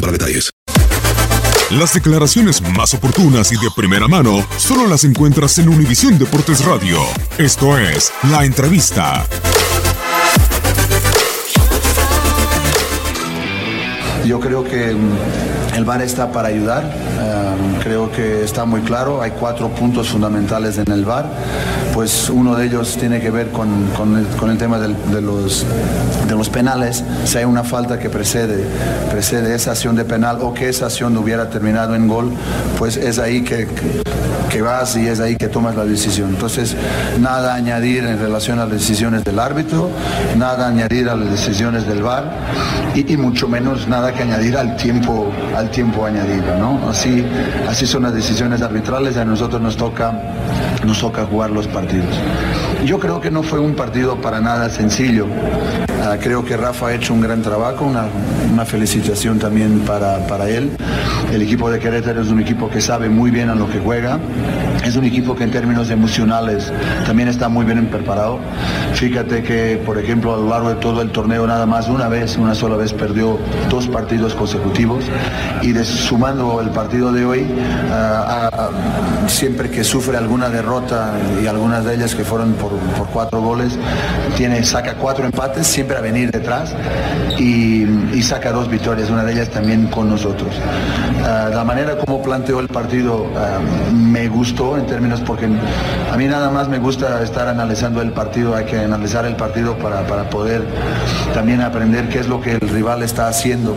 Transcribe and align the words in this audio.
para 0.00 0.12
detalles. 0.12 0.50
Las 1.70 1.94
declaraciones 1.94 2.62
más 2.62 2.94
oportunas 2.94 3.50
y 3.50 3.56
de 3.56 3.68
primera 3.74 4.06
mano 4.06 4.46
solo 4.56 4.86
las 4.86 5.02
encuentras 5.04 5.58
en 5.58 5.68
Univisión 5.68 6.16
Deportes 6.18 6.64
Radio. 6.64 7.00
Esto 7.38 7.76
es 7.76 8.12
La 8.30 8.44
Entrevista. 8.44 9.26
Yo 14.24 14.38
creo 14.40 14.62
que 14.64 14.90
el 15.74 15.84
VAR 15.84 16.02
está 16.02 16.30
para 16.30 16.48
ayudar. 16.48 16.92
Creo 17.82 18.10
que 18.12 18.44
está 18.44 18.64
muy 18.64 18.80
claro. 18.82 19.22
Hay 19.22 19.32
cuatro 19.32 19.68
puntos 19.68 20.08
fundamentales 20.08 20.78
en 20.78 20.90
el 20.90 21.04
VAR. 21.04 21.30
Pues 21.96 22.28
uno 22.28 22.54
de 22.56 22.66
ellos 22.66 22.98
tiene 23.00 23.22
que 23.22 23.30
ver 23.30 23.48
con, 23.52 23.86
con, 23.96 24.18
el, 24.18 24.58
tema 24.58 24.78
de, 24.78 24.88
los, 25.22 25.64
de 26.28 26.34
los 26.36 26.50
penales. 26.50 27.02
Si 27.24 27.38
hay 27.38 27.46
una 27.46 27.64
falta 27.64 27.98
que 27.98 28.10
precede, 28.10 28.66
precede 29.10 29.54
esa 29.54 29.70
acción 29.70 29.96
de 29.96 30.04
penal 30.04 30.40
o 30.42 30.52
que 30.52 30.68
esa 30.68 30.86
acción 30.86 31.16
hubiera 31.16 31.48
terminado 31.48 31.94
en 31.94 32.06
gol, 32.06 32.32
pues 32.78 32.98
es 32.98 33.18
ahí 33.18 33.40
que, 33.40 33.66
que, 34.50 34.60
vas 34.60 34.94
y 34.98 35.06
es 35.06 35.20
ahí 35.20 35.36
que 35.36 35.48
tomas 35.48 35.74
la 35.74 35.86
decisión. 35.86 36.28
Entonces, 36.28 36.76
nada 37.18 37.54
a 37.54 37.56
añadir 37.56 38.04
en 38.04 38.18
relación 38.18 38.58
a 38.58 38.66
las 38.66 38.72
decisiones 38.72 39.24
del 39.24 39.38
árbitro, 39.38 39.88
nada 40.36 40.66
a 40.66 40.68
añadir 40.68 41.08
a 41.08 41.16
las 41.16 41.30
decisiones 41.30 41.86
del 41.86 42.02
VAR 42.02 42.30
y, 42.94 43.10
y 43.10 43.16
mucho 43.16 43.48
menos 43.48 43.88
nada 43.88 44.12
que 44.12 44.22
añadir 44.22 44.58
al 44.58 44.76
tiempo, 44.76 45.32
al 45.56 45.70
tiempo 45.70 46.04
añadido, 46.04 46.58
¿no? 46.58 46.90
Así, 46.90 47.24
así 47.66 47.86
son 47.86 48.02
las 48.02 48.12
decisiones 48.12 48.60
arbitrales, 48.60 49.16
a 49.16 49.24
nosotros 49.24 49.62
nos 49.62 49.78
toca, 49.78 50.12
nos 50.86 51.00
toca 51.00 51.26
jugar 51.26 51.50
los 51.50 51.66
partidos. 51.66 52.16
Yo 52.86 53.00
creo 53.00 53.20
que 53.20 53.32
no 53.32 53.42
fue 53.42 53.58
un 53.58 53.74
partido 53.74 54.14
para 54.20 54.40
nada 54.40 54.70
sencillo. 54.70 55.26
Uh, 55.26 56.22
creo 56.22 56.44
que 56.44 56.56
Rafa 56.56 56.86
ha 56.86 56.94
hecho 56.94 57.14
un 57.14 57.20
gran 57.20 57.42
trabajo, 57.42 57.84
una, 57.84 58.04
una 58.52 58.64
felicitación 58.64 59.40
también 59.40 59.80
para, 59.80 60.24
para, 60.28 60.48
él. 60.48 60.70
El 61.32 61.42
equipo 61.42 61.68
de 61.68 61.80
Querétaro 61.80 62.22
es 62.22 62.28
un 62.28 62.38
equipo 62.38 62.70
que 62.70 62.80
sabe 62.80 63.08
muy 63.08 63.32
bien 63.32 63.50
a 63.50 63.56
lo 63.56 63.68
que 63.68 63.80
juega. 63.80 64.20
Es 64.84 64.94
un 64.94 65.04
equipo 65.04 65.34
que 65.34 65.42
en 65.42 65.50
términos 65.50 65.90
emocionales 65.90 66.72
también 67.04 67.28
está 67.28 67.48
muy 67.48 67.64
bien 67.64 67.84
preparado. 67.86 68.38
Fíjate 68.94 69.42
que, 69.42 69.82
por 69.84 69.98
ejemplo, 69.98 70.34
a 70.34 70.36
lo 70.36 70.48
largo 70.48 70.68
de 70.68 70.76
todo 70.76 71.02
el 71.02 71.10
torneo 71.10 71.44
nada 71.44 71.66
más 71.66 71.88
una 71.88 72.08
vez, 72.08 72.36
una 72.36 72.54
sola 72.54 72.76
vez 72.76 72.92
perdió 72.92 73.36
dos 73.68 73.88
partidos 73.88 74.32
consecutivos 74.34 75.04
y 75.60 75.72
de, 75.72 75.84
sumando 75.84 76.60
el 76.60 76.70
partido 76.70 77.10
de 77.10 77.24
hoy, 77.24 77.40
uh, 77.40 77.92
a, 77.92 78.46
a, 78.46 79.28
siempre 79.28 79.70
que 79.70 79.82
sufre 79.82 80.16
alguna 80.16 80.48
derrota 80.50 81.14
y 81.42 81.48
algunas 81.48 81.84
de 81.84 81.96
ellas 81.96 82.14
que 82.14 82.22
fueron 82.22 82.52
por, 82.52 82.75
por 82.96 83.08
cuatro 83.08 83.40
goles, 83.40 83.78
tiene, 84.36 84.64
saca 84.64 84.94
cuatro 84.94 85.24
empates, 85.24 85.66
siempre 85.66 85.96
a 85.96 86.00
venir 86.00 86.30
detrás 86.30 86.74
y, 87.38 87.84
saca 88.22 88.50
dos 88.50 88.68
victorias, 88.68 89.08
una 89.08 89.22
de 89.22 89.32
ellas 89.32 89.50
también 89.50 89.86
con 89.86 90.08
nosotros. 90.08 90.56
Uh, 90.56 91.54
la 91.54 91.62
manera 91.64 91.96
como 91.96 92.20
planteó 92.20 92.58
el 92.58 92.66
partido 92.66 93.22
uh, 93.22 93.92
me 93.94 94.26
gustó 94.28 94.76
en 94.76 94.86
términos 94.86 95.20
porque 95.20 95.46
a 95.46 96.16
mí 96.16 96.24
nada 96.24 96.50
más 96.50 96.68
me 96.68 96.78
gusta 96.78 97.22
estar 97.22 97.46
analizando 97.46 98.02
el 98.02 98.10
partido, 98.10 98.56
hay 98.56 98.64
que 98.64 98.80
analizar 98.80 99.24
el 99.26 99.36
partido 99.36 99.78
para, 99.78 100.04
para 100.08 100.28
poder 100.28 100.66
también 101.34 101.60
aprender 101.60 102.08
qué 102.08 102.18
es 102.18 102.28
lo 102.28 102.40
que 102.40 102.52
el 102.52 102.60
rival 102.60 103.02
está 103.02 103.28
haciendo. 103.28 103.76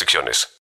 restricciones. 0.00 0.48